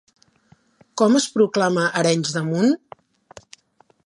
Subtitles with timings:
[1.01, 2.75] Com és proclama Arenys de Munt?